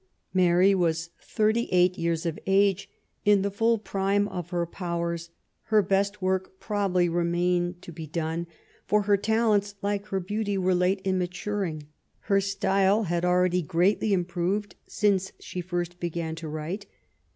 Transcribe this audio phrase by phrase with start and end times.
[0.33, 2.89] Mary was thirty eight years of age,
[3.23, 5.29] in the full prime of her powers.
[5.65, 8.47] Her best work probably remained to be done;
[8.87, 11.83] for her talents, like her beauty, were late in maturing.
[12.21, 16.87] Her style had already greatly improved since she first began to write.